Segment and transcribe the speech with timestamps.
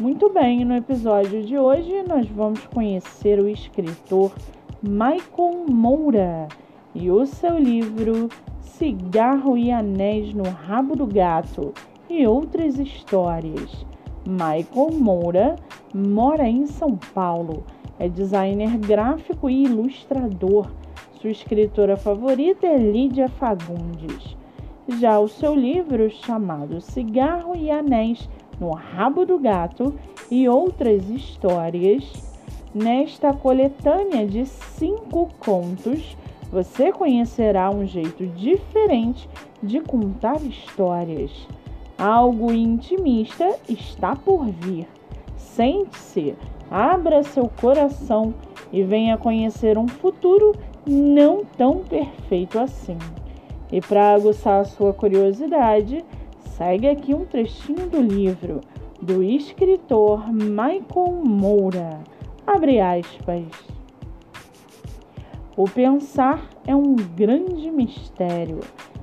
[0.00, 4.32] Muito bem, no episódio de hoje nós vamos conhecer o escritor
[4.80, 6.46] Michael Moura
[6.94, 8.28] e o seu livro
[8.60, 11.74] Cigarro e Anéis no Rabo do Gato
[12.08, 13.84] e outras histórias.
[14.24, 15.56] Michael Moura
[15.92, 17.64] mora em São Paulo,
[17.98, 20.70] é designer gráfico e ilustrador.
[21.20, 24.36] Sua escritora favorita é Lídia Fagundes.
[25.00, 28.28] Já o seu livro, chamado Cigarro e Anéis
[28.60, 29.94] no Rabo do Gato
[30.30, 32.04] e outras histórias.
[32.74, 36.16] Nesta coletânea de cinco contos,
[36.50, 39.28] você conhecerá um jeito diferente
[39.62, 41.30] de contar histórias.
[41.98, 44.86] Algo intimista está por vir.
[45.36, 46.34] Sente-se,
[46.70, 48.34] abra seu coração
[48.72, 50.54] e venha conhecer um futuro
[50.86, 52.98] não tão perfeito assim.
[53.70, 56.04] E para aguçar a sua curiosidade,
[56.58, 58.60] Segue aqui um trechinho do livro
[59.00, 62.00] do escritor Michael Moura.
[62.44, 63.44] Abre aspas.
[65.56, 68.58] O pensar é um grande mistério.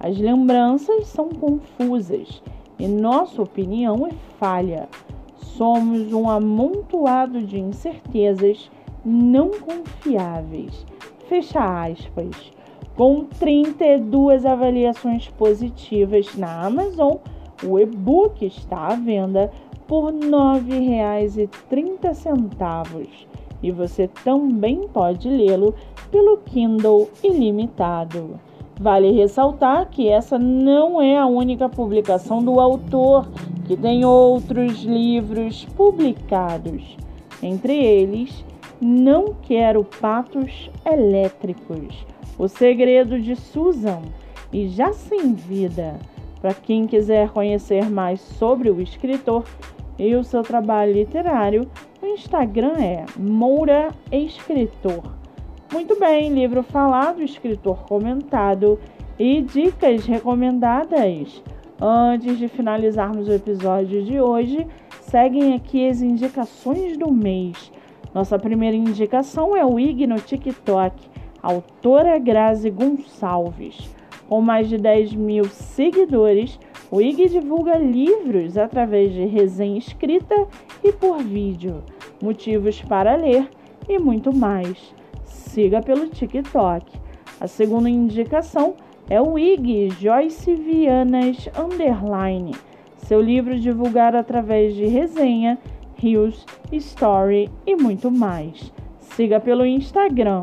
[0.00, 2.42] As lembranças são confusas
[2.80, 4.10] e nossa opinião é
[4.40, 4.88] falha.
[5.36, 8.68] Somos um amontoado de incertezas
[9.04, 10.84] não confiáveis.
[11.28, 12.50] Fecha aspas.
[12.96, 17.18] Com 32 avaliações positivas na Amazon
[17.64, 19.50] o e-book está à venda
[19.86, 23.08] por R$ 9,30
[23.62, 25.74] e você também pode lê-lo
[26.10, 28.40] pelo Kindle Ilimitado.
[28.78, 33.26] Vale ressaltar que essa não é a única publicação do autor,
[33.66, 36.96] que tem outros livros publicados.
[37.42, 38.44] Entre eles,
[38.80, 42.04] Não Quero Patos Elétricos,
[42.38, 44.02] O Segredo de Susan
[44.52, 45.98] e Já Sem Vida.
[46.42, 49.44] Para quem quiser conhecer mais sobre o escritor
[49.98, 51.66] e o seu trabalho literário,
[52.02, 55.10] o Instagram é Moura Escritor.
[55.72, 58.78] Muito bem, livro falado, escritor comentado
[59.18, 61.42] e dicas recomendadas.
[61.80, 64.66] Antes de finalizarmos o episódio de hoje,
[65.00, 67.72] seguem aqui as indicações do mês.
[68.14, 70.94] Nossa primeira indicação é o IG no TikTok,
[71.42, 73.94] autora Grazi Gonçalves.
[74.28, 76.58] Com mais de 10 mil seguidores,
[76.90, 80.46] o IG divulga livros através de resenha escrita
[80.82, 81.82] e por vídeo,
[82.22, 83.48] motivos para ler
[83.88, 84.94] e muito mais.
[85.24, 86.84] Siga pelo TikTok.
[87.40, 88.74] A segunda indicação
[89.08, 92.52] é o IG Joyce Vianas Underline,
[92.96, 95.58] seu livro divulgado através de resenha,
[95.96, 98.72] rios, story e muito mais.
[99.00, 100.42] Siga pelo Instagram.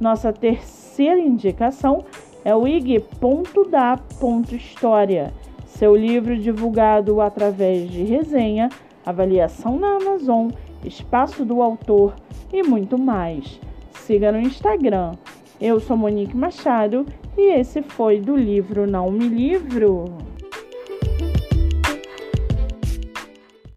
[0.00, 2.04] Nossa terceira indicação
[2.44, 5.32] é o ig.da.história,
[5.66, 8.68] seu livro divulgado através de resenha,
[9.04, 10.48] avaliação na Amazon,
[10.84, 12.14] espaço do autor
[12.52, 13.60] e muito mais.
[13.92, 15.12] Siga no Instagram.
[15.60, 20.33] Eu sou Monique Machado e esse foi do livro Não Me Livro.